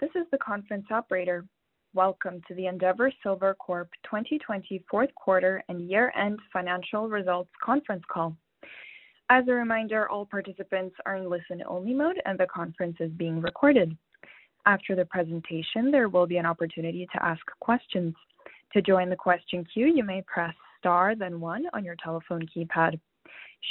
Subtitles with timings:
[0.00, 1.44] This is the conference operator.
[1.92, 8.34] Welcome to the Endeavour Silver Corp 2020 fourth quarter and year-end financial results conference call.
[9.28, 13.94] As a reminder, all participants are in listen-only mode, and the conference is being recorded.
[14.64, 18.14] After the presentation, there will be an opportunity to ask questions.
[18.72, 22.98] To join the question queue, you may press star then one on your telephone keypad.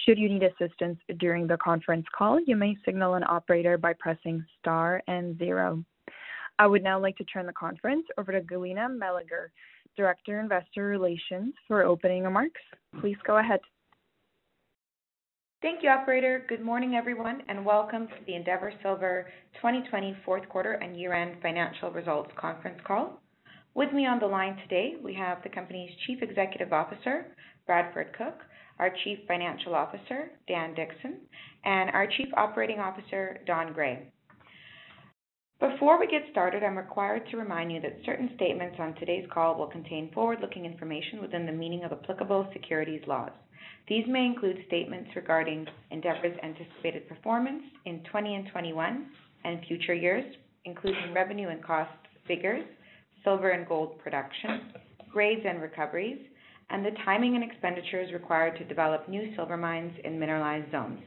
[0.06, 4.46] Should you need assistance during the conference call, you may signal an operator by pressing
[4.60, 5.84] star and zero.
[6.60, 9.50] I would now like to turn the conference over to Galina Meleger,
[9.96, 12.60] Director, Investor Relations, for opening remarks.
[13.00, 13.62] Please go ahead.
[15.62, 16.46] Thank you, operator.
[16.50, 21.92] Good morning, everyone, and welcome to the Endeavour Silver 2020 fourth quarter and year-end financial
[21.92, 23.22] results conference call.
[23.74, 27.28] With me on the line today, we have the company's Chief Executive Officer,
[27.68, 28.42] Bradford Cooke,
[28.80, 31.20] our Chief Financial Officer, Dan Dickson,
[31.64, 34.12] and our Chief Operating Officer, Don Gray.
[35.60, 39.58] Before we get started, I'm required to remind you that certain statements on today's call
[39.58, 43.32] will contain forward-looking information within the meaning of applicable securities laws.
[43.90, 49.08] These may include statements regarding Endeavour's anticipated performance in 2020 and 2021
[49.44, 50.24] and future years,
[50.64, 51.92] including revenue and cost
[52.26, 52.64] figures,
[53.26, 54.72] silver and gold production,
[55.12, 56.20] grades and recoveries,
[56.70, 61.00] and the timing and expenditures required to develop new silver mines in mineralized zones.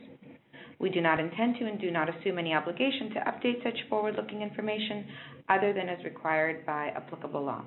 [0.79, 4.43] We do not intend to and do not assume any obligation to update such forward-looking
[4.43, 5.07] information
[5.49, 7.65] other than as required by applicable law.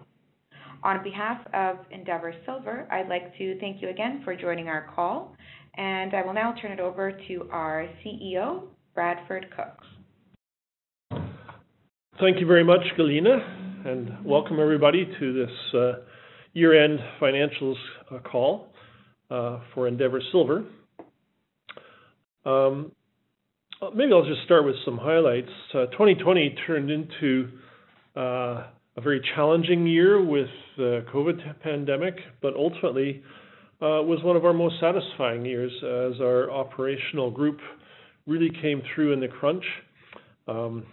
[0.84, 5.36] On behalf of Endeavour Silver, I'd like to thank you again for joining our call,
[5.78, 8.64] and I will now turn it over to our CEO,
[8.94, 9.82] Bradford Cooke.
[12.20, 15.92] Thank you very much, Galina, and welcome everybody to this uh,
[16.54, 17.76] year-end financials
[18.12, 18.68] uh, call
[19.30, 20.64] uh, for Endeavour Silver.
[22.46, 25.50] Maybe I'll just start with some highlights.
[25.74, 27.50] Uh, 2020 turned into
[28.16, 28.68] uh,
[28.98, 30.48] a very challenging year with
[30.78, 33.22] the COVID pandemic, but ultimately
[33.82, 37.60] uh, was one of our most satisfying years as our operational group
[38.26, 39.66] really came through in the crunch.
[40.48, 40.86] Um,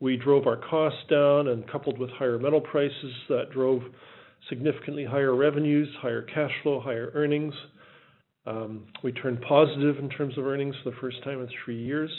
[0.00, 3.82] We drove our costs down and coupled with higher metal prices, that drove
[4.48, 7.54] significantly higher revenues, higher cash flow, higher earnings.
[8.46, 12.10] Um, we turned positive in terms of earnings for the first time in three years.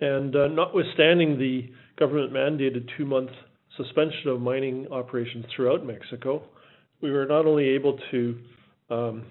[0.00, 3.30] And uh notwithstanding the government-mandated two-month
[3.76, 6.42] suspension of mining operations throughout Mexico,
[7.00, 8.38] we were not only able to
[8.90, 9.24] um,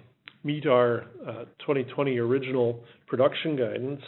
[0.44, 4.02] meet our uh, 2020 original production guidance,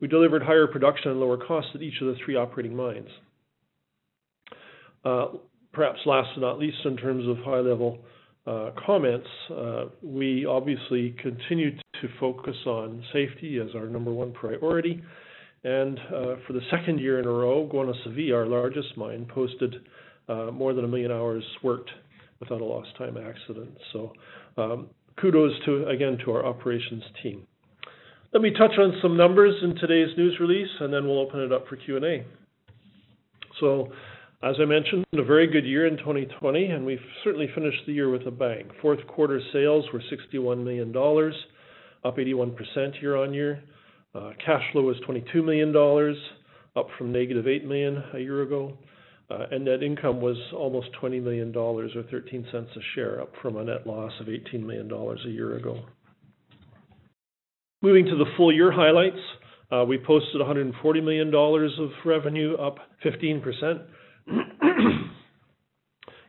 [0.00, 3.08] we delivered higher production and lower costs at each of the three operating mines.
[5.04, 5.26] Uh,
[5.72, 7.98] perhaps last but not least, in terms of high-level
[8.46, 15.00] Uh, comments, uh, we obviously continued to focus on safety as our number one priority.
[15.64, 19.76] And uh for the second year in a row, Guanaceví, our largest mine, posted
[20.28, 21.90] uh, more than a 1 million hours worked
[22.40, 23.70] without a lost time accident.
[23.92, 24.12] So
[24.56, 24.88] um,
[25.20, 25.52] kudos
[25.88, 27.46] again to our operations team.
[28.32, 31.52] Let me touch on some numbers in today's news release, and then we'll open it
[31.52, 32.24] up for Q&A.
[34.44, 38.10] As I mentioned, a very good year in 2020, and we've certainly finished the year
[38.10, 38.68] with a bang.
[38.80, 40.88] Fourth quarter sales were $61 million,
[42.04, 43.62] up 81% year-on-year.
[44.16, 46.16] Uh, cash flow was $22 million,
[46.74, 48.76] up from negative -$8 million a year ago.
[49.30, 52.66] Uh, and net income was almost $20 million or $0.13 a
[52.96, 55.78] share, up from a net loss of $18 million a year ago.
[57.80, 59.22] Moving to the full year highlights,
[59.70, 63.86] uh, we posted $140 million of revenue, up 15%.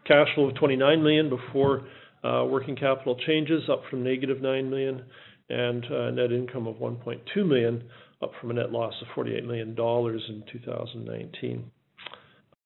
[0.07, 1.87] Cash flow of 29 million before
[2.23, 5.03] uh, working capital changes, up from -$9 million,
[5.49, 7.83] and uh, net income of 1.2 million,
[8.21, 11.71] up from a net loss of $48 million in 2019.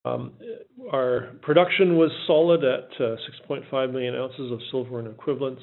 [0.06, 0.34] Um,
[0.94, 3.16] our production was solid at uh,
[3.50, 5.62] 6.5 million ounces of silver and equivalents,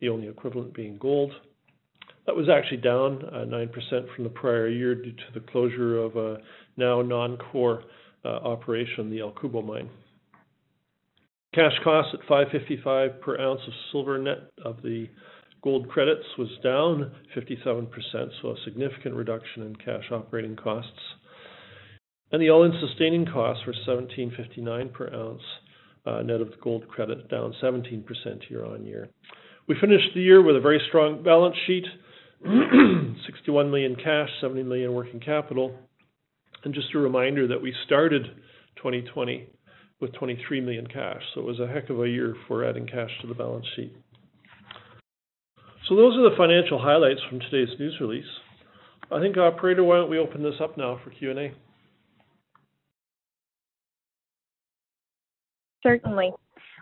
[0.00, 1.32] the only equivalent being gold.
[2.26, 6.38] That was actually down 9% from the prior year due to the closure of a
[6.76, 7.82] now non-core
[8.24, 9.90] Uh, operation, the El Cubo mine.
[11.54, 15.08] Cash costs at $5.55 per ounce of silver net of the
[15.62, 17.88] gold credits was down 57%,
[18.40, 20.90] so a significant reduction in cash operating costs.
[22.30, 25.42] and the all-in sustaining costs were 1,759 per ounce,
[26.06, 28.04] uh, net of the gold credit, down 17%
[28.48, 29.10] year-on-year.
[29.68, 31.84] We finished the year with a very strong balance sheet,
[33.26, 35.74] 61 million cash, 70 million working capital.
[36.64, 38.24] And just a reminder that we started
[38.76, 39.48] 2020
[40.00, 43.10] with 23 million cash, so it was a heck of a year for adding cash
[43.20, 43.94] to the balance sheet.
[45.88, 48.24] So those are the financial highlights from today's news release.
[49.10, 51.52] I think, operator, why don't we open this up now for Q&A?
[55.82, 56.32] Certainly.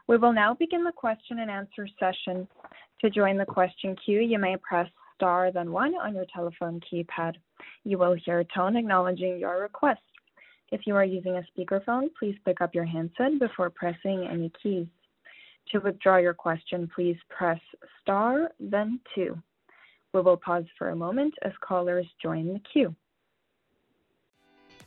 [0.07, 2.47] We will now begin the question and answer session.
[3.01, 7.35] To join the question queue, you may press star then one on your telephone keypad.
[7.85, 10.01] You will hear a tone acknowledging your request.
[10.71, 14.87] If you are using a speakerphone, please pick up your handset before pressing any keys.
[15.73, 17.61] To withdraw your question, please press
[18.01, 19.41] star then two.
[20.13, 22.95] We will pause for a moment as callers join the queue.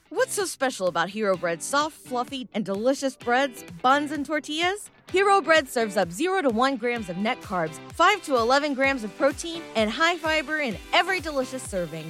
[0.09, 4.91] What's so special about Hero Bread's soft, fluffy, and delicious breads, buns, and tortillas?
[5.11, 9.03] Hero Bread serves up 0 to 1 grams of net carbs, 5 to 11 grams
[9.03, 12.05] of protein, and high fiber in every delicious serving.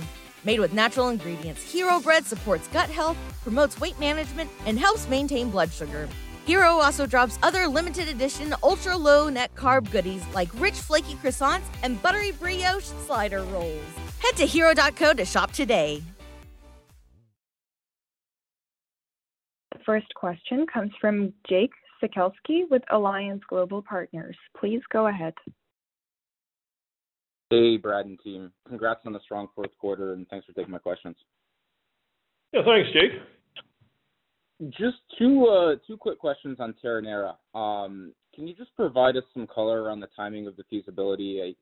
[0.46, 5.50] Made with natural ingredients, Hero Bread supports gut health, promotes weight management, and helps maintain
[5.50, 6.10] blood sugar.
[6.46, 11.64] Hero also drops other limited edition ultra low net carb goodies like rich flaky croissants
[11.84, 13.82] and buttery brioche slider rolls.
[14.20, 16.04] Head to hero.co to shop today.
[19.72, 24.36] The first question comes from Jake Sekelsky with Alliance Global Partners.
[24.58, 25.34] Please go ahead.
[27.54, 28.52] Hey, Brad and team.
[28.68, 31.16] Congrats on the strong fourth quarter, and thanks for taking my questions.
[32.52, 34.72] Yeah, thanks, Jake.
[34.72, 37.36] Just two uh, two quick questions on Terronera.
[37.54, 41.56] Um, can you just provide us some color around the timing of the feasibility?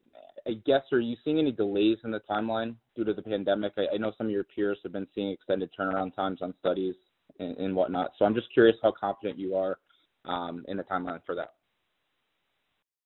[0.47, 3.73] I guess, are you seeing any delays in the timeline due to the pandemic?
[3.77, 6.95] I know some of your peers have been seeing extended turnaround times on studies
[7.37, 8.11] and whatnot.
[8.17, 9.77] So I'm just curious how confident you are
[10.23, 11.55] um, in the timeline for that.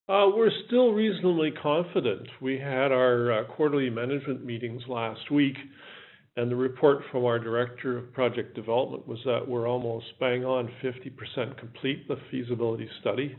[0.07, 2.27] Uh, we're still reasonably confident.
[2.39, 5.55] We had our uh, quarterly management meetings last week,
[6.37, 10.69] and the report from our director of project development was that we're almost bang on
[10.83, 13.35] 50% complete the feasibility study.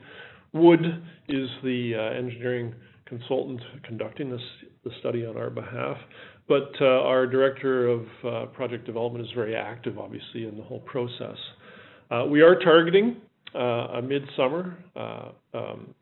[0.55, 2.75] Wood is the uh, engineering
[3.05, 5.99] consultant conducting the study on our behalf.
[6.49, 11.37] But our director of project development is very active, obviously, in the whole process.
[12.29, 13.17] We are targeting
[13.55, 14.77] a midsummer
[15.55, 15.95] um,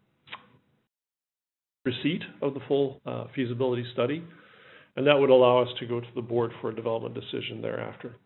[1.84, 3.00] receipt of the full
[3.34, 4.24] feasibility study,
[4.96, 8.16] and that would allow us to go to the board for a development decision thereafter.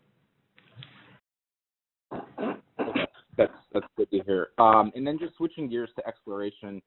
[3.71, 4.47] That's good to hear.
[4.57, 6.81] Um, and then just switching gears to exploration.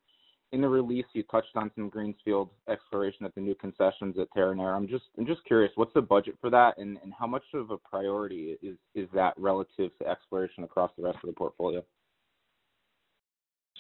[0.51, 4.77] In the release, you touched on some greenfield exploration at the new concessions at Terronera.
[4.77, 7.79] I'm just I'm just curious, what's the budget for that, and how much of a
[7.79, 11.83] priority is is that relative to exploration across the rest of the portfolio?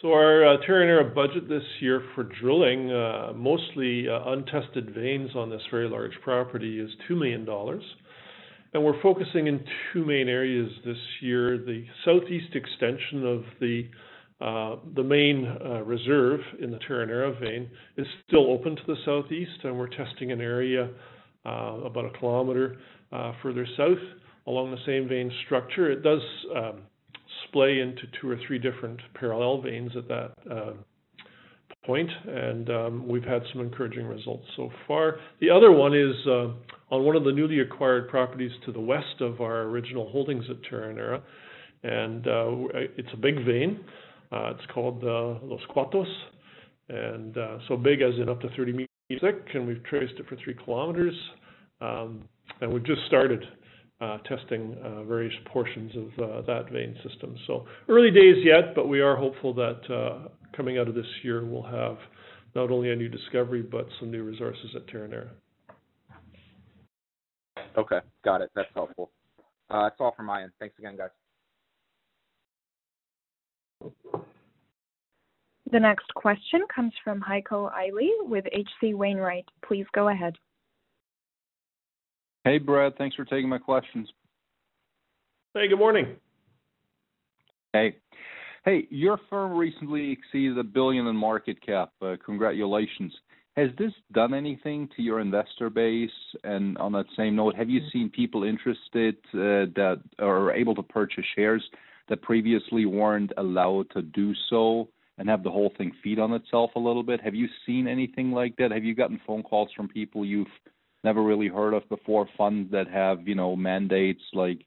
[0.02, 5.48] So our uh, Terronera budget this year for drilling, uh, mostly uh, untested veins on
[5.48, 7.46] this very large property, is $2 million.
[8.74, 11.56] And we're focusing in two main areas this year.
[11.56, 15.44] The southeast extension of the main
[15.86, 20.40] reserve in the Terronera vein is still open to the southeast, and we're testing an
[20.40, 20.90] area
[21.44, 22.76] about a kilometer
[23.40, 24.02] further south
[24.48, 25.92] along the same vein structure.
[25.92, 26.22] It does
[26.56, 26.80] um,
[27.48, 30.84] splay into two or three different parallel veins at that um,
[31.84, 35.16] point, and um, we've had some encouraging results so far.
[35.40, 39.20] The other one is uh, on one of the newly acquired properties to the west
[39.20, 41.20] of our original holdings at Terronera,
[41.82, 43.80] and uh, it's a big vein.
[44.30, 46.06] Uh, it's called Los Cuatos,
[46.88, 47.36] and
[47.68, 48.88] so big as in up to 30 meters
[49.20, 51.14] thick, and we've traced it for 3 kilometers.
[51.80, 52.22] Um,
[52.60, 53.42] and we've just started
[54.02, 57.36] Uh, testing uh, various portions of uh, that vein system.
[57.46, 61.62] So early days yet, but we are hopeful that coming out of this year, we'll
[61.62, 61.98] have
[62.56, 65.28] not only a new discovery, but some new resources at Terronera.
[67.78, 68.00] Okay.
[68.24, 68.50] Got it.
[68.56, 69.12] That's helpful.
[69.70, 70.50] That's all from my end.
[70.58, 71.10] Thanks again, guys.
[75.70, 78.94] The next question comes from Heiko Ihle with H.C.
[78.94, 79.46] Wainwright.
[79.64, 80.34] Please go ahead.
[82.44, 82.96] Hey, Brad.
[82.98, 84.08] Thanks for taking my questions.
[85.54, 86.16] Hey, good morning.
[87.72, 87.96] Hey.
[88.64, 91.92] Hey, your firm recently exceeded a 1 billion in market cap.
[92.00, 93.12] Uh, congratulations.
[93.56, 96.10] Has this done anything to your investor base?
[96.42, 97.98] And on that same note, have you mm-hmm.
[97.98, 101.62] seen people interested uh, that are able to purchase shares
[102.08, 106.70] that previously weren't allowed to do so and have the whole thing feed on itself
[106.76, 107.20] a little bit?
[107.20, 108.70] Have you seen anything like that?
[108.70, 110.46] Have you gotten phone calls from people you've
[111.04, 114.64] never really heard of before, funds that have, you know, mandates like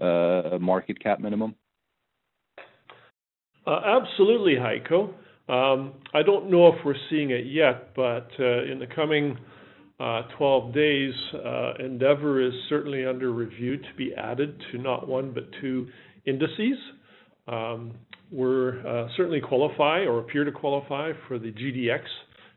[0.00, 1.54] uh, market cap minimum?
[3.66, 5.12] Uh, absolutely, Heiko.
[5.48, 9.36] Um, I don't know if we're seeing it yet, but uh, in the coming
[10.38, 11.12] 12 days,
[11.78, 15.88] Endeavour is certainly under review to be added to not one, but two
[16.24, 16.78] indices.
[17.48, 17.92] Um,
[18.30, 22.02] we're certainly qualify or appear to qualify for the GDX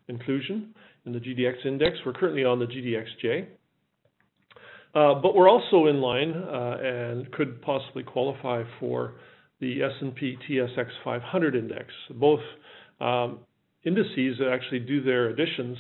[0.08, 0.74] inclusion
[1.06, 1.98] in the GDX index.
[2.06, 3.48] We're currently on the GDXJ.
[4.96, 9.16] Uh, but we're also in line uh, and could possibly qualify for
[9.60, 11.88] the S&P/TSX 500 index.
[12.12, 12.42] Both
[13.02, 13.40] um,
[13.86, 15.78] indices actually do their additions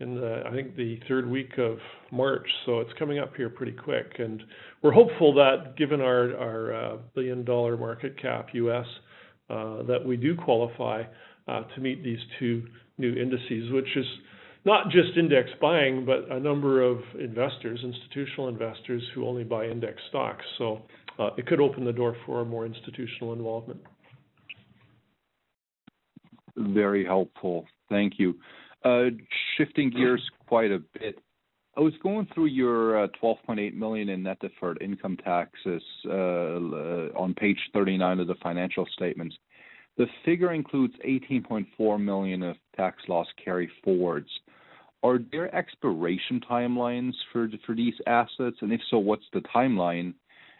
[0.00, 1.78] in the, I think, the third week of
[2.10, 4.16] March, so it's coming up here pretty quick.
[4.18, 4.42] And
[4.82, 8.86] we're hopeful that given our uh, billion-dollar market cap U.S.,
[9.48, 11.02] that we do qualify
[11.46, 12.64] to meet these two
[12.98, 14.06] new indices, which is
[14.64, 20.00] not just index buying, but a number of investors, institutional investors who only buy index
[20.08, 20.44] stocks.
[20.58, 20.82] So
[21.18, 23.80] uh, it could open the door for more institutional involvement.
[26.56, 27.66] Very helpful.
[27.88, 28.34] Thank you.
[28.84, 29.04] Uh,
[29.56, 31.18] shifting gears quite a bit.
[31.76, 37.58] I was going through your uh, 12.8 million in net deferred income taxes on page
[37.72, 39.34] 39 of the financial statements.
[39.98, 44.28] The figure includes 18.4 million of tax loss carryforwards.
[45.02, 48.56] Are there expiration timelines for these assets?
[48.60, 50.14] And if so, what's the timeline?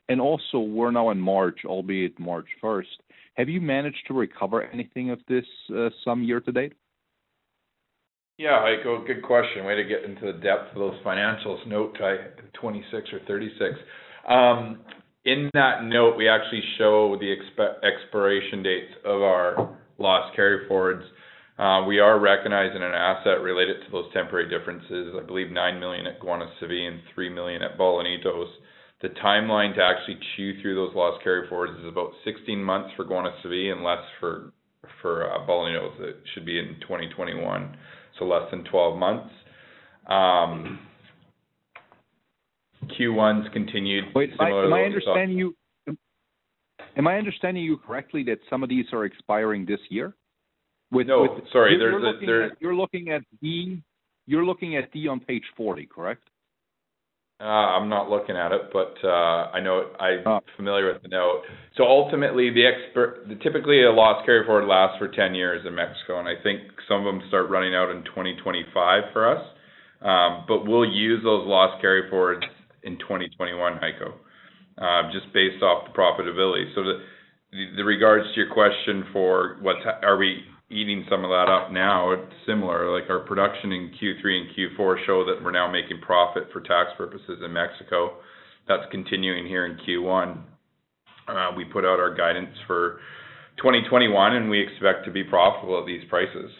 [0.08, 2.84] And also, we're now in March, albeit March 1st.
[3.34, 6.72] Have you managed to recover anything of this uh, sum year to date?
[8.36, 9.64] Yeah, Heiko, good question.
[9.64, 11.66] Way to get into the depth of those financials.
[11.66, 11.96] Note
[12.60, 13.78] 26 or 36.
[14.28, 14.80] Um,
[15.24, 17.32] In that note, we actually show the
[17.86, 21.04] expiration dates of our loss carryforwards.
[21.58, 26.06] Uh, we are recognizing an asset related to those temporary differences, I believe 9 million
[26.06, 28.48] at Guanaceví and 3 million at Bolañitos.
[29.00, 33.70] The timeline to actually chew through those loss carryforwards is about 16 months for Guanaceví
[33.70, 34.52] and less for
[35.00, 36.00] for uh, Bolañitos.
[36.00, 37.76] It should be in 2021,
[38.18, 39.30] so less than 12 months.
[40.08, 40.80] Um,
[42.88, 45.14] Q1's continued similar to what we saw.
[45.14, 45.96] Wait,
[46.96, 50.14] am I understanding you correctly that some of these are expiring this year?
[50.90, 51.78] No, sorry.
[51.78, 53.82] You're looking at D
[54.26, 56.24] You're looking at D on page 40, correct?
[57.40, 61.42] I'm not looking at it, but I know I'm familiar with the note.
[61.76, 66.28] So ultimately, the expert typically, a loss carryforward lasts for 10 years in Mexico, and
[66.28, 69.44] I think some of them start running out in 2025 for us.
[70.02, 72.42] Um, but we'll use those loss carryforwards
[72.84, 74.14] in 2021, Heiko,
[74.78, 76.74] uh, just based off the profitability.
[76.74, 76.82] So
[77.52, 79.58] the regards to your question for
[80.02, 82.90] are we eating some of that up now, it's similar.
[82.90, 86.90] Like our production in Q3 and Q4 show that we're now making profit for tax
[86.96, 88.16] purposes in Mexico.
[88.66, 90.38] That's continuing here in Q1.
[91.28, 93.00] Uh, we put out our guidance for
[93.58, 96.50] 2021, and we expect to be profitable at these prices,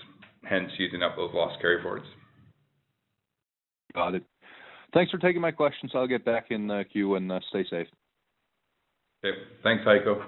[0.44, 2.06] hence using up those loss carryforwards.
[3.94, 4.24] Got it.
[4.94, 5.92] Thanks for taking my questions.
[5.94, 7.86] I'll get back in the queue and stay safe.
[9.24, 9.38] Okay.
[9.62, 10.24] Thanks, Heiko.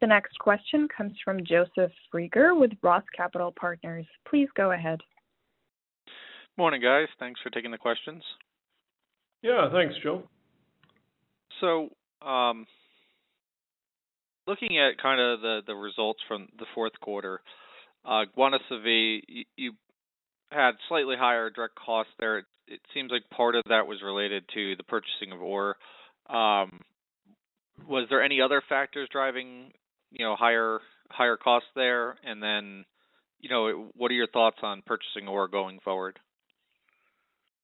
[0.00, 4.06] The next question comes from Joseph Reagor with Roth Capital Partners.
[4.26, 5.00] Please go ahead.
[6.56, 7.08] Morning, guys.
[7.18, 8.22] Thanks for taking the questions.
[9.42, 9.68] Yeah.
[9.70, 10.22] Thanks, Joe.
[11.60, 11.90] So,
[12.26, 12.66] um,
[14.46, 17.40] looking at kind of the the results from the fourth quarter,
[18.06, 19.72] Guanaceví, you
[20.50, 22.38] had slightly higher direct costs there.
[22.66, 25.76] It seems like part of that was related to the purchasing of ore.
[26.28, 26.80] Um,
[27.88, 29.72] Was there any other factors driving
[30.10, 30.80] you know, higher
[31.10, 32.16] higher costs there?
[32.24, 32.84] And then,
[33.40, 36.18] you know, what are your thoughts on purchasing ore going forward?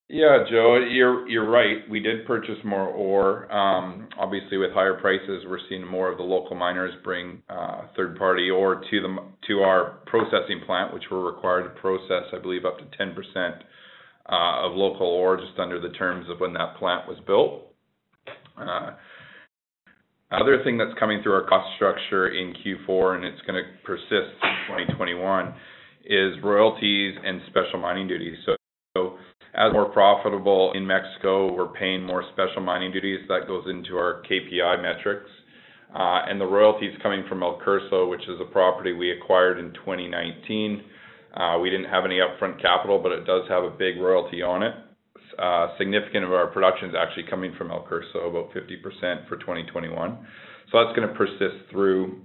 [0.08, 1.78] Yeah, Joe, you're you're right.
[1.90, 3.52] We did purchase more ore.
[3.52, 8.48] Um, obviously, with higher prices, we're seeing more of the local miners bring uh, third-party
[8.50, 9.16] ore to the
[9.48, 13.16] to our processing plant, which we're required to process, I believe, up to 10%
[14.30, 17.64] uh, of local ore, just under the terms of when that plant was built.
[18.56, 18.92] Uh,
[20.30, 24.10] Other thing that's coming through our cost structure in Q4, and it's going to persist
[24.42, 25.54] in 2021,
[26.04, 28.38] is royalties and special mining duties.
[29.56, 33.20] As we're profitable in Mexico, we're paying more special mining duties.
[33.28, 35.30] That goes into our KPI metrics.
[35.94, 39.72] Uh and the royalties coming from El Curso, which is a property we acquired in
[39.72, 40.82] 2019.
[41.34, 44.62] Uh, we didn't have any upfront capital, but it does have a big royalty on
[44.62, 44.74] it.
[45.38, 50.26] Uh, significant of our production is actually coming from El Curso, about 50% for 2021.
[50.72, 52.24] So That's going to persist through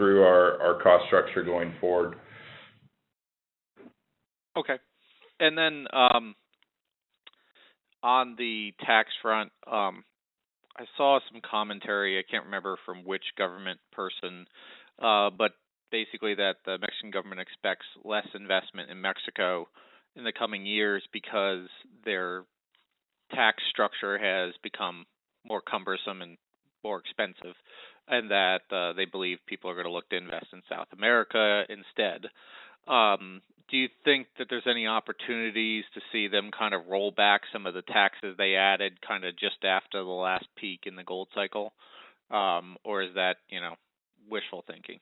[0.00, 2.16] our cost structure going forward.
[4.56, 4.76] Okay.
[5.40, 6.34] Um,
[8.06, 12.20] On the tax front, I saw some commentary.
[12.20, 14.46] I can't remember from which government person,
[15.02, 15.54] uh, but
[15.90, 19.66] basically that the Mexican government expects less investment in Mexico
[20.14, 21.66] in the coming years because
[22.04, 22.44] their
[23.34, 25.04] tax structure has become
[25.44, 26.36] more cumbersome and
[26.84, 27.56] more expensive,
[28.06, 31.64] and that uh, they believe people are going to look to invest in South America
[31.68, 32.30] instead.
[32.86, 37.42] Um, do you think that there's any opportunities to see them kind of roll back
[37.52, 41.04] some of the taxes they added kind of just after the last peak in the
[41.04, 41.72] gold cycle?
[42.30, 43.74] Um, or is that, you know,
[44.30, 45.00] wishful thinking?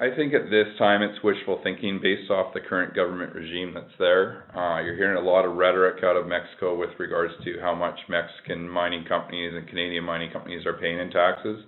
[0.00, 3.94] I think at this time it's wishful thinking based off the current government regime that's
[3.98, 4.50] there.
[4.50, 7.98] Uh, you're hearing a lot of rhetoric out of Mexico with regards to how much
[8.08, 11.62] Mexican mining companies and Canadian mining companies are paying in taxes.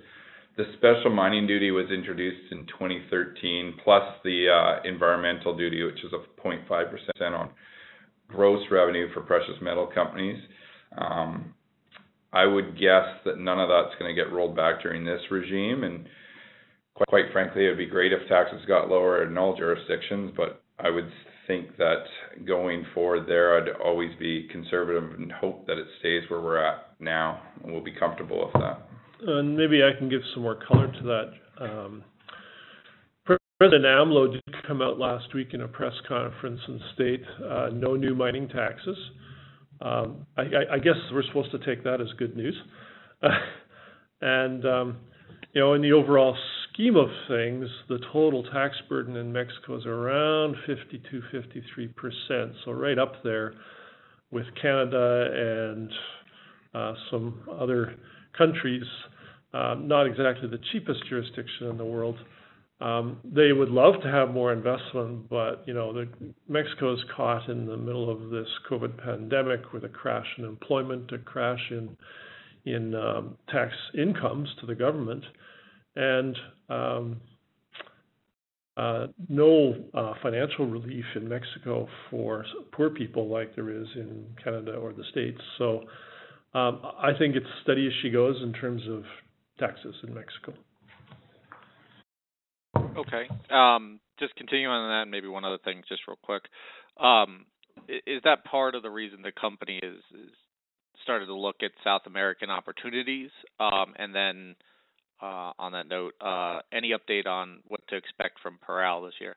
[0.57, 6.13] The special mining duty was introduced in 2013, plus the uh, environmental duty, which is
[6.15, 7.51] a 0.5% on
[8.29, 10.43] gross revenue for precious metal companies.
[10.97, 11.53] Um,
[12.33, 15.85] I would guess that none of that's going to get rolled back during this regime,
[15.85, 16.07] and
[17.09, 20.89] quite frankly, it would be great if taxes got lower in all jurisdictions, but I
[20.89, 21.11] would
[21.47, 22.05] think that
[22.47, 26.95] going forward there, I'd always be conservative and hope that it stays where we're at
[26.99, 28.86] now, and we'll be comfortable with that.
[29.23, 31.65] And maybe I can give some more color to that.
[31.65, 32.05] Um,
[33.59, 37.97] President AMLO did come out last week in a press conference and state uh, no
[37.97, 38.99] new mining taxes.
[39.81, 40.43] Um, I,
[40.73, 42.55] I, guess we're supposed to take that as good news.
[44.21, 44.99] and um,
[45.55, 46.37] you know, in the overall
[46.69, 52.73] scheme of things, the total tax burden in Mexico is around 52, 53 percent, so
[52.73, 53.55] right up there
[54.31, 55.91] with Canada and
[56.75, 57.95] uh, some other
[58.37, 58.85] countries.
[59.55, 62.17] Uh, not exactly the cheapest jurisdiction in the world.
[62.81, 66.09] Um, they would love to have more investment, but you know, the,
[66.47, 71.11] Mexico is caught in the middle of this COVID pandemic with a crash in employment,
[71.13, 71.97] a crash in
[72.67, 75.25] in um, tax incomes to the government,
[75.95, 76.37] and
[76.69, 77.21] um,
[78.77, 84.73] uh, no uh, financial relief in Mexico for poor people like there is in Canada
[84.73, 85.41] or the States.
[85.57, 85.85] So
[86.55, 89.03] um, I think it's steady as she goes in terms of
[89.59, 90.55] taxes in Mexico.
[92.97, 93.29] Okay.
[93.51, 96.43] Um, just continuing on that, maybe one other thing, just real quick.
[96.99, 97.47] Um,
[97.89, 100.31] is that part of the reason the company is, is
[101.03, 103.31] started to look at South American opportunities?
[103.61, 104.57] Um, and then
[105.23, 109.37] uh, on that note, uh, any update on what to expect from Parral this year?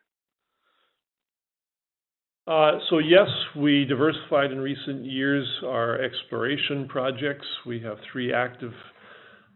[2.49, 7.45] Uh, so yes, we diversified in recent years our exploration projects.
[7.67, 8.73] We have three active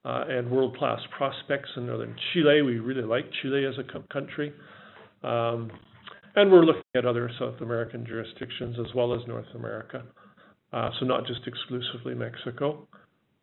[0.05, 2.61] and world-class prospects in northern Chile.
[2.61, 4.53] We really like Chile as a country.
[5.23, 5.71] Um,
[6.35, 10.03] and we're looking at other South American jurisdictions as well as North America.
[10.71, 12.87] So not just exclusively Mexico.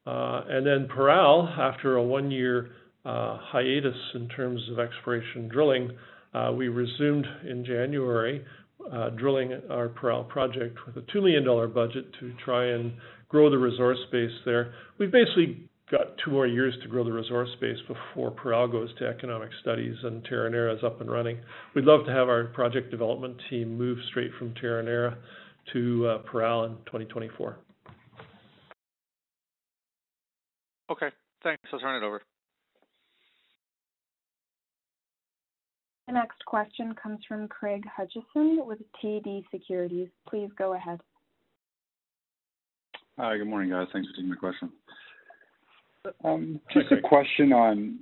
[0.06, 2.70] Uh, and then Parral, after a one-year
[3.04, 5.90] uh, hiatus in terms of exploration drilling,
[6.34, 8.44] uh, we resumed in January
[8.93, 12.93] Uh, drilling our Parral project with a $2 million budget to try and
[13.29, 14.75] grow the resource base there.
[14.99, 19.07] We've basically got two more years to grow the resource base before Parral goes to
[19.07, 21.38] economic studies and Terronera is up and running.
[21.75, 25.16] We'd love to have our project development team move straight from Terronera
[25.73, 27.59] to uh, Parral in 2024.
[30.90, 31.09] Okay,
[31.45, 31.62] thanks.
[31.73, 32.23] I'll turn it over.
[36.11, 40.09] The next question comes from Craig Hutchison with TD Securities.
[40.29, 40.99] Please go ahead.
[43.16, 43.87] Hi, good morning, guys.
[43.92, 44.73] Thanks for taking my question.
[46.25, 48.01] Um, just a question on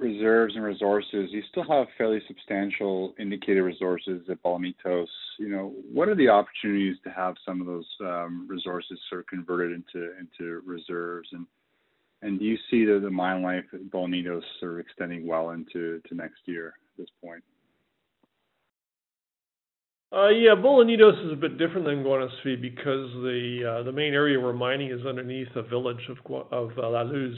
[0.00, 1.28] reserves and resources.
[1.30, 5.06] You still have fairly substantial indicated resources at Bolañitos.
[5.38, 9.28] You know, what are the opportunities to have some of those um, resources sort of
[9.28, 11.28] converted into into reserves?
[11.30, 11.46] And
[12.20, 16.00] and do you see the, the mine life at Bolañitos sort of extending well into
[16.08, 17.42] to next year at this point?
[20.14, 24.38] Uh, yeah, Bolañitos is a bit different than Guanaceví because the uh, the main area
[24.38, 26.18] we're mining is underneath a village of
[26.52, 27.36] of uh, La Luz,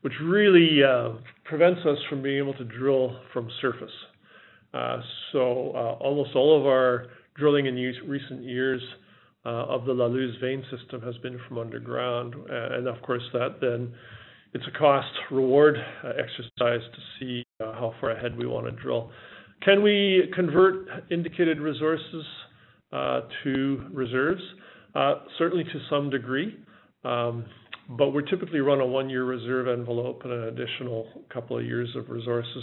[0.00, 1.10] which really uh,
[1.44, 3.92] prevents us from being able to drill from surface.
[4.74, 8.82] Uh, so uh, almost all of our drilling in use, recent years
[9.46, 12.34] uh, of the La Luz vein system has been from underground.
[12.50, 13.94] And of course, that then
[14.52, 19.10] it's a cost reward uh, exercise to see how far ahead we want to drill.
[19.62, 22.24] Can we convert indicated resources
[22.90, 24.42] to reserves?
[25.38, 26.56] Certainly to some degree.
[27.04, 27.44] Um,
[27.88, 32.08] but we're typically run a one-year reserve envelope and an additional couple of years of
[32.08, 32.62] resources,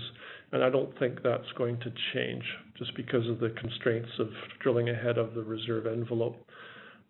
[0.53, 2.43] and I don't think that's going to change
[2.77, 4.29] just because of the constraints of
[4.63, 6.37] drilling ahead of the reserve envelope.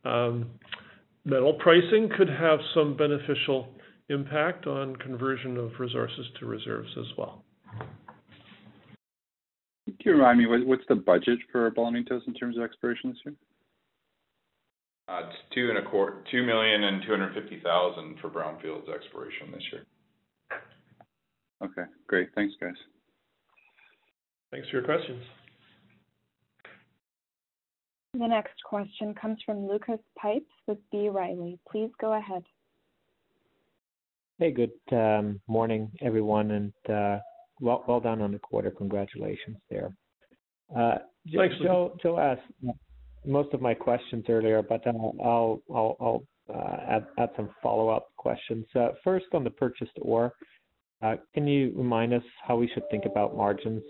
[0.06, 0.50] Um,
[1.24, 3.68] metal pricing could have some beneficial
[4.10, 7.44] impact on conversion of resources to reserves as well.
[9.86, 13.36] Can you remind me, what's the budget for Bolañitos in terms of exploration this year?
[15.08, 18.88] Uh, it's two and a quarter, two million and two hundred fifty thousand for brownfields
[18.94, 19.86] exploration this year.
[21.64, 22.30] Okay, great.
[22.36, 22.76] Thanks, guys.
[24.52, 25.24] Thanks for your questions.
[28.14, 31.10] The next question comes from Lucas Pipes with B.
[31.10, 31.60] Riley.
[31.70, 32.44] Please go ahead.
[34.40, 37.20] Hey, good um, morning, everyone, and uh,
[37.60, 38.72] well done on the quarter.
[38.72, 39.92] Congratulations there.
[40.74, 41.00] Uh,
[41.36, 41.56] Thanks.
[41.62, 42.74] Joe Joe asked
[43.26, 46.24] most of my questions earlier, but uh, I'll I'll, I'll
[46.56, 48.66] uh, add some follow-up questions.
[49.04, 50.32] First, on the purchased ore,
[51.34, 53.84] can you remind us how we should think about margins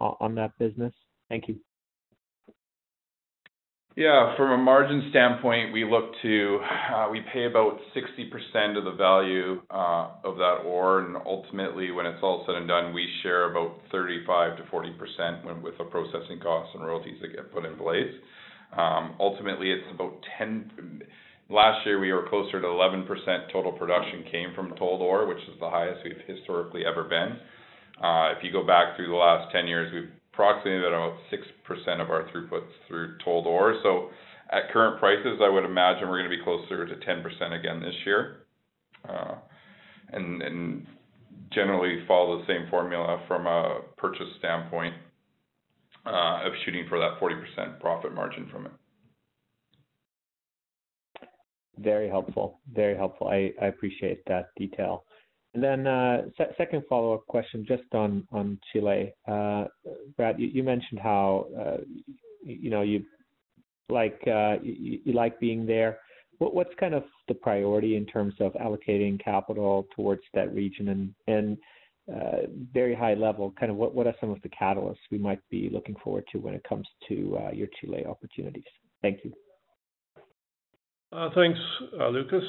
[0.00, 0.92] on that business?
[1.28, 1.60] Thank you.
[3.96, 4.36] Yeah.
[4.36, 6.60] From a margin standpoint, we look to,
[6.94, 12.04] uh, we pay about 60% of the value uh, of that ore, and ultimately, when
[12.04, 17.16] it's all said and done, we share about 35%-40% with the processing costs and royalties
[17.22, 18.12] that get put in place.
[18.76, 21.00] Um, ultimately, it's about 10.
[21.48, 23.06] Last year, we were closer to 11%
[23.50, 27.38] total production came from tolled ore, which is the highest we've historically ever been.
[28.04, 32.10] Uh, if you go back through the last 10 years, we've approximated about 6% of
[32.10, 33.78] our throughputs through tolled ore.
[33.82, 34.10] So
[34.52, 38.46] at current prices, I would imagine we're gonna be closer to 10% again this year.
[39.08, 39.36] Uh,
[40.12, 40.86] and and
[41.52, 44.94] generally follow the same formula from a purchase standpoint
[46.04, 48.72] uh, of shooting for that 40% profit margin from it.
[51.78, 52.60] Very helpful.
[52.74, 53.28] Very helpful.
[53.28, 55.04] I, I appreciate that detail.
[55.58, 56.22] Then, uh,
[56.58, 59.12] second follow-up question, just on Chile.
[59.26, 59.64] Uh,
[60.16, 61.78] Brad, you mentioned how, uh,
[62.42, 63.04] you know, you
[63.88, 64.20] like
[65.40, 66.00] being there.
[66.38, 71.14] What's kind of the priority in terms of allocating capital towards that region?
[71.26, 71.58] And,
[72.72, 75.96] very high level, kind of what are some of the catalysts we might be looking
[76.04, 77.14] forward to when it comes to
[77.52, 78.64] your Chile opportunities?
[79.02, 79.32] Thank you.
[81.34, 81.60] Thanks,
[81.92, 82.44] Lucas.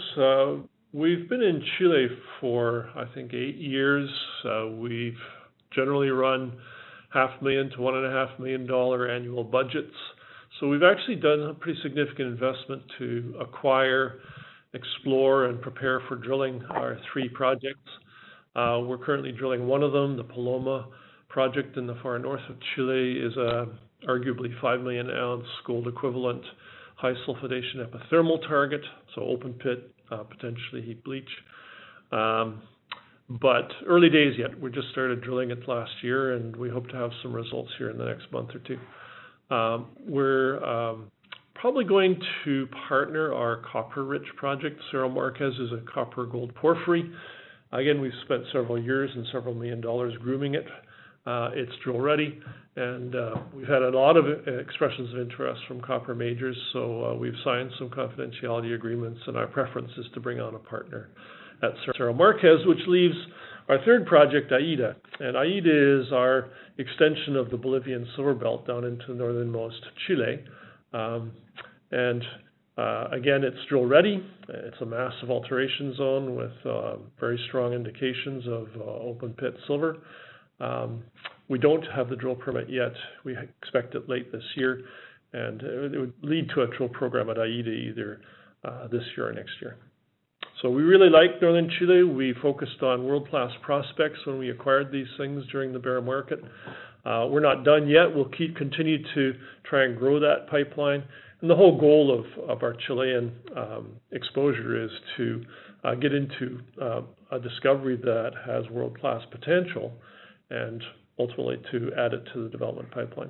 [0.93, 2.07] We've been in Chile
[2.39, 4.09] for, I think, eight years.
[4.45, 5.17] Uh, we've
[5.75, 6.53] generally run
[7.13, 9.93] $500,000-$1.5 million annual budgets.
[10.59, 14.19] So we've actually done a pretty significant investment to acquire,
[14.73, 17.89] explore, and prepare for drilling our three projects.
[18.55, 20.15] Uh, we're currently drilling one of them.
[20.15, 20.87] The Paloma
[21.27, 23.67] project in the far north of Chile is a
[24.07, 26.43] arguably 5 million ounce gold equivalent,
[26.95, 28.81] high sulfidation epithermal target,
[29.13, 31.29] so open pit, potentially heap leach.
[33.29, 34.57] But early days yet.
[34.59, 37.89] We just started drilling it last year, and we hope to have some results here
[37.89, 38.79] in the next month or two.
[39.53, 41.11] Um, We're um,
[41.53, 44.79] probably going to partner our copper-rich project.
[44.91, 47.11] Cerro Marquez is a copper-gold porphyry.
[47.73, 50.65] Again, we've spent several years and several million dollars grooming it.
[51.27, 52.39] Uh, it's drill ready,
[52.77, 57.17] and uh, we've had a lot of uh, expressions of interest from copper majors, so
[57.19, 61.09] we've signed some confidentiality agreements, and our preference is to bring on a partner
[61.61, 63.15] at Cerro Marquez, which leaves
[63.67, 64.95] our third project, Aida.
[65.19, 70.39] And AIDA is our extension of the Bolivian Silver Belt down into northernmost Chile.
[70.93, 71.33] Um,
[71.91, 72.23] and
[73.11, 74.23] again, it's drill ready.
[74.47, 76.53] It's a massive alteration zone with
[77.19, 79.97] very strong indications of open pit silver.
[80.59, 81.03] Um,
[81.49, 82.93] we don't have the drill permit yet.
[83.23, 84.81] We expect it late this year,
[85.33, 88.21] and it would lead to a drill program at Aida either
[88.65, 89.77] uh, this year or next year.
[90.61, 92.03] So we really like northern Chile.
[92.03, 96.39] We focused on world-class prospects when we acquired these things during the bear market.
[97.05, 98.13] Uh, we're not done yet.
[98.13, 99.33] We'll continue to
[99.69, 101.03] try and grow that pipeline.
[101.41, 105.43] And the whole goal of our Chilean um, exposure is to
[105.83, 106.59] uh, get into
[107.31, 109.93] a discovery that has world-class potential
[110.49, 110.83] and
[111.19, 113.29] ultimately to add it to the development pipeline.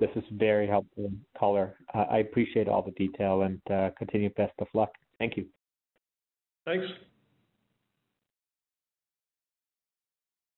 [0.00, 1.76] This is very helpful color.
[1.94, 4.90] I appreciate all the detail and uh, continued best of luck.
[5.18, 5.46] Thank you.
[6.64, 6.86] Thanks.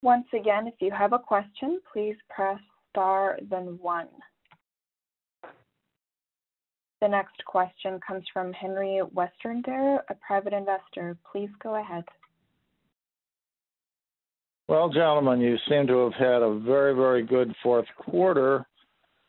[0.01, 4.07] Once again, if you have a question, please press star then one.
[7.01, 11.17] The next question comes from Henry Westerndere, a private investor.
[11.31, 12.03] Please go ahead.
[14.67, 18.65] Well, gentlemen, you seem to have had a very, very good fourth quarter,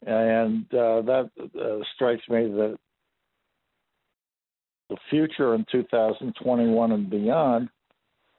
[0.07, 2.79] and uh, that uh, strikes me that
[4.89, 7.69] the future in 2021 and beyond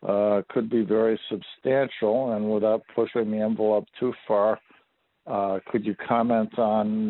[0.07, 2.33] uh, could be very substantial.
[2.33, 4.59] And without pushing the envelope too far,
[5.71, 7.09] could you comment on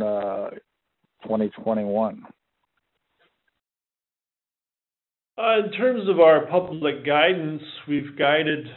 [1.23, 2.25] 2021?
[5.37, 8.67] In terms of our public guidance, we've guided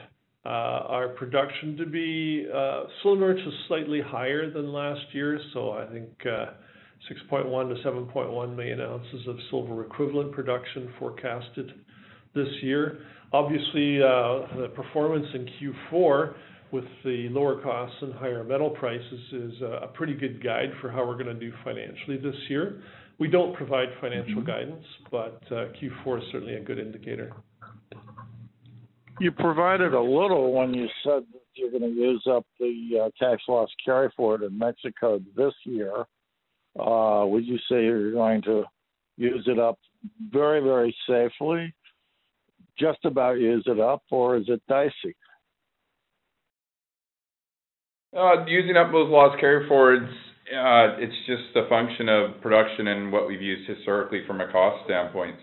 [0.42, 5.38] Uh, our production to be uh, similar to slightly higher than last year.
[5.53, 6.53] So I think uh,
[7.31, 11.72] 6.1-7.1 million ounces of silver equivalent production forecasted
[12.35, 13.00] this year.
[13.35, 15.46] Obviously, the performance in
[15.92, 16.35] Q4
[16.72, 21.07] with the lower costs and higher metal prices is a pretty good guide for how
[21.07, 22.83] we're gonna do financially this year.
[23.18, 24.46] We don't provide financial mm-hmm.
[24.46, 27.35] guidance, but Q4 is certainly a good indicator.
[29.20, 33.42] You provided a little when you said that you're gonna use up the uh, tax
[33.48, 36.06] loss carryforward in Mexico this year.
[36.78, 38.64] Uh, would you say you're going to
[39.18, 39.78] use it up
[40.33, 41.74] very, very safely,
[42.78, 45.14] just about use it up, or is it dicey?
[48.16, 50.11] Uh, using up those loss carryforwards,
[50.46, 55.37] it's just a function of production and what we've used historically from a cost standpoint.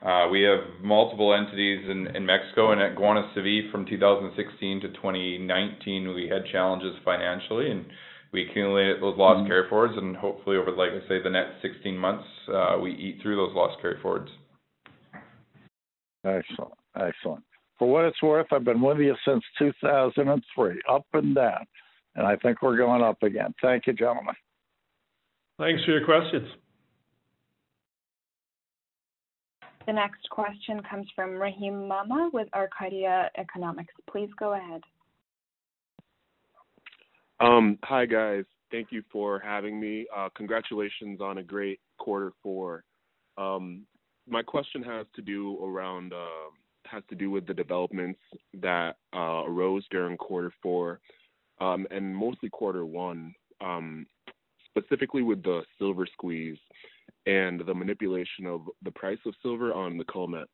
[0.00, 1.84] Uh, we have multiple entities
[2.14, 7.84] in Mexico and at Guanaceví from 2016 to 2019, we had challenges financially, and
[8.32, 9.98] we accumulated those loss mm-hmm.
[9.98, 13.54] And Hopefully over, like I say, the next 16 months, uh, we eat through those
[13.56, 13.76] loss
[16.24, 17.44] Excellent, Excellent.
[17.78, 21.66] For what it's worth, I've been with you since 2003, up and down,
[22.16, 23.54] and I think we're going up again.
[23.62, 24.34] Thank you, gentlemen.
[25.58, 26.48] Thanks for your questions.
[29.88, 33.94] The next question comes from Rahim Mama with Arcadia Economics.
[34.10, 34.82] Please go ahead.
[37.40, 38.44] Um, hi, guys.
[38.70, 40.06] Thank you for having me.
[40.14, 42.84] Uh, congratulations on a great quarter four.
[43.38, 43.86] Um,
[44.28, 45.06] my question um, has
[47.08, 48.20] to do with the developments
[48.60, 51.00] that uh, arose during quarter four,
[51.60, 53.34] and mostly quarter one,
[54.68, 56.58] specifically with the silver squeeze
[57.28, 60.46] and the manipulation of the price of silver on the COMEX.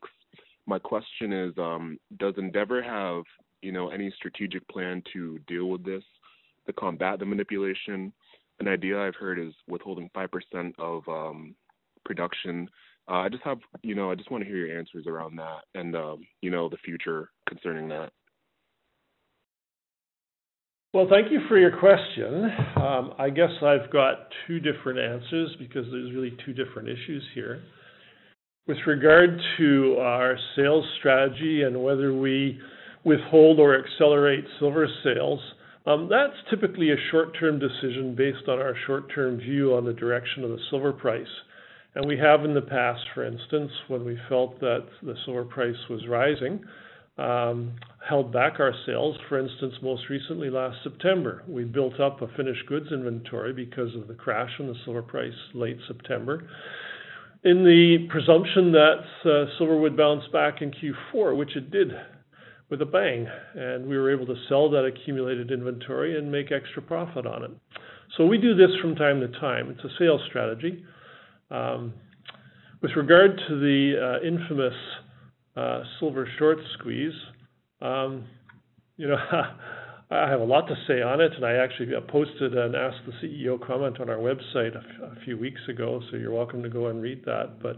[0.67, 3.23] My question is, um, does Endeavour have,
[3.63, 6.03] you know, any strategic plan to deal with this,
[6.67, 8.13] to combat the manipulation?
[8.59, 11.55] An idea I've heard is withholding 5% of um,
[12.05, 12.69] production.
[13.09, 15.95] Uh, I just have, you know, I just wanna hear your answers around that and,
[15.95, 18.11] um, you know, the future concerning that.
[20.95, 22.45] Well, thank you for your question.
[22.77, 27.63] Um, I guess I've got two different answers because there's really two different issues here.
[28.69, 32.61] With regard to our sales strategy and whether we
[33.05, 35.41] withhold or accelerate silver sales,
[35.85, 40.51] um, that's typically a short-term decision based on our short-term view on the direction of
[40.51, 41.27] the silver price.
[41.97, 45.75] And we have in the past, for instance, when we felt that the silver price
[45.91, 46.65] was rising,
[47.17, 47.75] Um,
[48.07, 49.17] held back our sales.
[49.29, 54.09] For instance, most recently last September, we built up a finished goods inventory because of
[54.09, 56.49] the crash in the silver price late September.
[57.45, 61.93] In the presumption that uh, silver would bounce back in Q4, which it did
[62.71, 66.83] with a bang, and we were able to sell that accumulated inventory and make extra
[66.83, 67.51] profit on it.
[68.17, 69.71] So we do this from time to time.
[69.71, 70.85] It's a sales strategy.
[71.51, 71.93] Um,
[72.81, 74.75] with regard to the uh, infamous
[75.57, 77.15] Uh, silver short squeeze,
[77.81, 78.25] um,
[78.97, 79.17] you know,
[80.11, 82.97] I have a lot to say on it, and I actually uh, posted an Ask
[83.07, 86.89] the CEO comment on our website a few weeks ago, so you're welcome to go
[86.89, 87.61] and read that.
[87.63, 87.77] But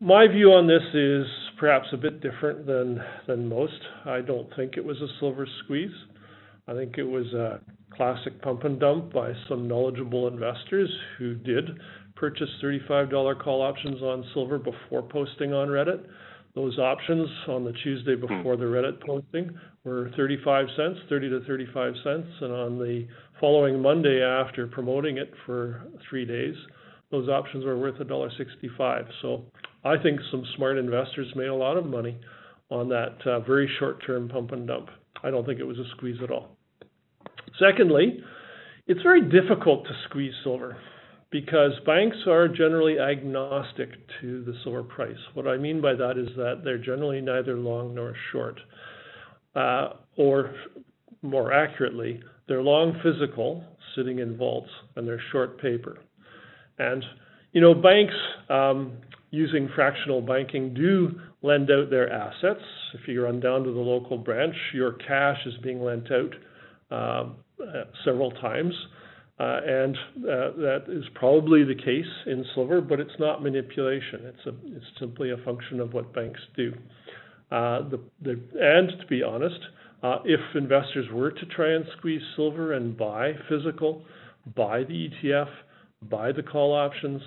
[0.00, 1.26] my view on this is
[1.58, 3.80] perhaps a bit different than than most.
[4.06, 5.94] I don't think it was a silver squeeze.
[6.68, 7.60] I think it was a
[7.94, 11.70] classic pump and dump by some knowledgeable investors who did
[12.18, 16.04] purchase $35 call options on silver before posting on Reddit.
[16.54, 18.26] Those options on the Tuesday hmm.
[18.26, 22.26] before the Reddit posting were $0.35, 30 to 35 cents.
[22.40, 23.06] And on the
[23.40, 26.56] following Monday after promoting it for three days,
[27.10, 29.08] those options were worth $1.65.
[29.22, 29.44] So
[29.84, 32.18] I think some smart investors made a lot of money
[32.70, 34.90] on that uh, very short-term pump and dump.
[35.22, 36.56] I don't think it was a squeeze at all.
[37.58, 38.20] Secondly,
[38.86, 40.76] it's very difficult to squeeze silver
[41.30, 45.18] because banks are generally agnostic to the silver price.
[45.34, 48.58] What I mean by that is that they're generally neither long nor short.
[49.54, 50.54] Uh, Or
[51.22, 53.62] more accurately, they're long physical
[53.94, 55.98] sitting in vaults, and they're short paper.
[56.78, 57.04] And,
[57.52, 58.14] you know, banks
[58.48, 58.92] um,
[59.30, 62.64] using fractional banking do lend out their assets.
[62.94, 66.34] If you run down to the local branch, your cash is being lent out
[68.04, 68.74] several times.
[69.38, 74.20] And that is probably the case in silver, but it's not manipulation.
[74.24, 76.72] It's a, it's simply a function of what banks do.
[77.50, 79.60] The—the And to be honest,
[80.24, 84.04] if investors were to try and squeeze silver and buy physical,
[84.56, 85.48] buy the ETF,
[86.10, 87.22] buy the call options,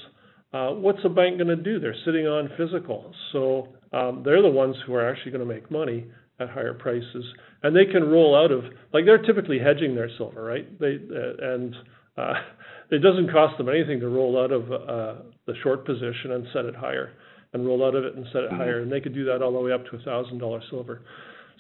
[0.54, 1.80] uh, what's a bank going to do?
[1.80, 5.72] They're sitting on physical, so um, they're the ones who are actually going to make
[5.72, 6.08] money
[6.40, 7.26] at higher prices,
[7.64, 10.80] and they can roll out of like they're typically hedging their silver, right?
[10.80, 11.80] They uh, and uh,
[12.18, 16.66] it doesn't cost them anything to roll out of uh, the short position and set
[16.66, 17.14] it higher,
[17.54, 18.58] and roll out of it and set it mm-hmm.
[18.58, 21.02] higher, and they could do that all the way up to a thousand dollar silver.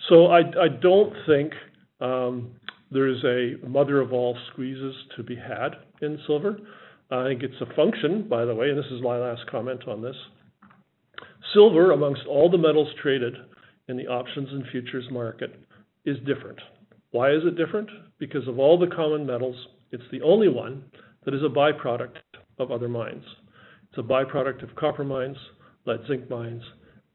[0.09, 1.53] So I I don't think
[1.99, 2.51] um,
[2.91, 6.57] there's a mother of all squeezes to be had in silver.
[7.09, 10.01] I think it's a function, by the way, and this is my last comment on
[10.01, 10.15] this.
[11.53, 13.35] Silver, amongst all the metals traded
[13.89, 15.59] in the options and futures market,
[16.05, 16.59] is different.
[17.11, 17.89] Why is it different?
[18.17, 19.55] Because of all the common metals,
[19.91, 20.83] it's the only one
[21.25, 22.17] that is a byproduct
[22.59, 23.23] of other mines.
[23.89, 25.37] It's a byproduct of copper mines,
[25.85, 26.63] lead zinc mines,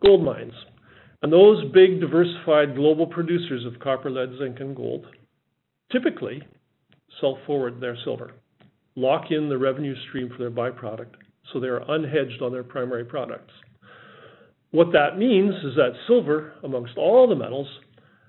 [0.03, 0.53] gold mines.
[1.23, 5.07] And those big diversified global producers of copper, lead, zinc, and gold
[5.91, 6.43] typically
[7.21, 8.33] sell forward their silver,
[8.95, 11.15] lock in the revenue stream for their byproduct,
[11.53, 13.53] so they are unhedged on their primary products.
[14.73, 17.69] What that means is that silver, amongst all the metals,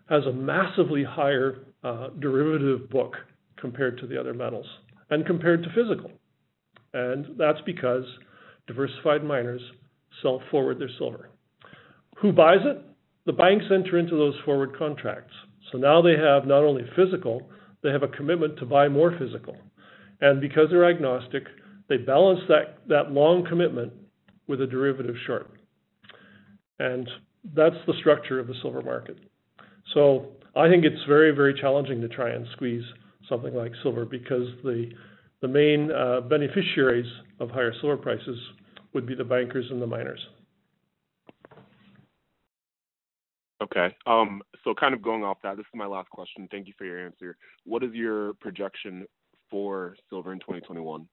[0.10, 3.16] has a massively higher uh, derivative book
[3.60, 4.66] compared to the other metals
[5.10, 6.12] and compared to physical.
[6.94, 8.04] And that's because
[8.68, 9.62] diversified miners
[10.22, 11.30] sell forward their silver.
[12.22, 12.84] Who buys it?
[13.26, 15.34] The banks enter into those forward contracts.
[15.72, 17.50] So now they have not only physical,
[17.84, 19.58] they have a commitment to buy more physical.
[20.22, 21.44] And because they're agnostic,
[21.90, 23.94] they balance that, that long commitment
[24.48, 25.52] with a derivative short.
[26.80, 27.08] And
[27.54, 29.18] that's the structure of the silver market.
[29.94, 32.84] So I think it's very, very challenging to try and squeeze
[33.30, 34.90] something like silver because the
[35.42, 37.06] the main uh, beneficiaries
[37.40, 38.40] of higher silver prices
[38.94, 40.20] would be the bankers and the miners.
[43.62, 43.96] Okay.
[44.06, 46.48] Um, so kind of going off that, this is my last question.
[46.52, 47.38] Thank you for your answer.
[47.66, 49.06] What is your projection
[49.50, 51.08] for silver in 2021?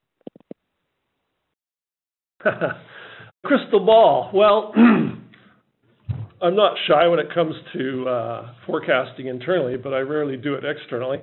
[3.45, 4.31] Crystal ball.
[4.35, 4.73] Well,
[6.43, 10.65] I'm not shy when it comes to uh, forecasting internally, but I rarely do it
[10.65, 11.19] externally.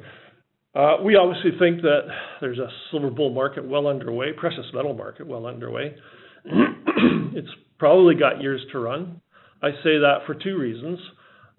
[0.74, 2.02] Uh, we obviously think that
[2.40, 5.94] there's a silver bull market well underway, precious metal market well underway.
[6.46, 9.22] it's probably got years to run.
[9.62, 11.00] I say that for two reasons.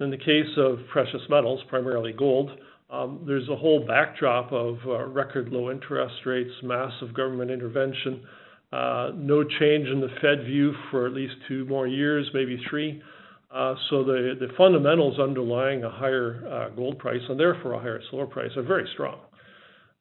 [0.01, 2.51] In the case of precious metals, primarily gold,
[2.90, 8.22] um, there's a whole backdrop of uh, record low interest rates, massive government intervention,
[8.72, 13.03] uh, no change in the Fed view for at least two more years, maybe three.
[13.53, 18.27] Uh, so the, fundamentals underlying a higher uh, gold price and therefore a higher silver
[18.27, 19.19] price are very strong.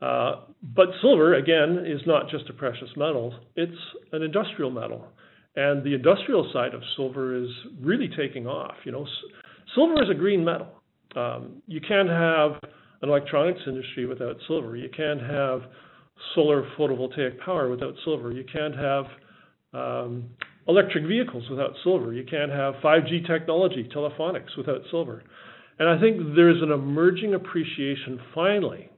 [0.02, 3.78] Uh, but silver, again, is not just a precious metal, it's
[4.14, 5.06] an industrial metal.
[5.56, 7.50] And the industrial side of silver is
[7.82, 8.76] really taking off.
[8.86, 9.06] You know,
[9.76, 10.68] silver is a green metal.
[11.16, 12.52] Um, you can't have
[13.02, 14.78] an electronics industry without silver.
[14.78, 15.64] You can't have
[16.36, 18.32] solar photovoltaic power without silver.
[18.32, 19.06] You can't have
[19.74, 20.30] um,
[20.68, 22.14] electric vehicles without silver.
[22.14, 25.24] You can't have 5G technology, telephonics without silver.
[25.80, 28.90] And I think there's an emerging appreciation finally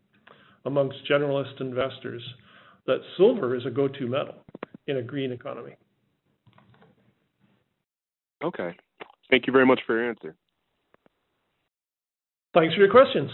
[0.66, 2.22] amongst generalist investors
[2.86, 4.36] that silver is a go to metal
[4.88, 5.76] in a green economy.
[8.44, 8.76] Okay.
[9.30, 10.36] Thank you very much for your answer.
[12.54, 13.32] Thanks for your questions.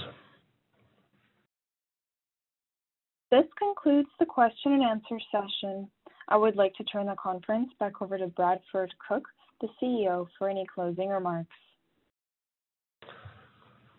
[3.31, 5.89] This concludes the question and answer session.
[6.29, 9.27] I would like to turn the conference back over to Bradford Cooke,
[9.61, 11.49] the CEO, for any closing remarks.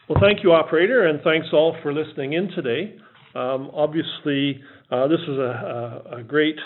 [0.09, 2.97] Well, thank you, operator, and thanks all for listening in today.
[3.35, 5.39] Um, obviously, uh, this was
[6.19, 6.57] a, great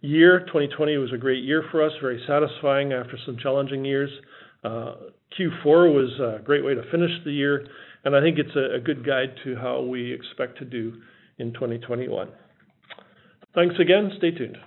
[0.00, 0.40] year.
[0.46, 4.10] 2020 was a great year for us, very satisfying after some challenging years.
[4.64, 4.94] Uh,
[5.38, 7.66] Q4 was a great way to finish the year,
[8.04, 11.00] and I think it's a good guide to how we expect to do
[11.38, 12.28] in 2021.
[13.54, 14.12] Thanks again.
[14.18, 14.58] Stay tuned.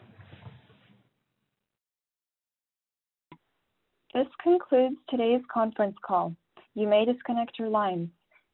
[4.13, 6.35] This concludes today's conference call.
[6.75, 8.09] You may disconnect your lines.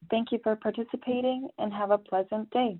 [0.10, 2.79] Thank you for participating and have a pleasant day.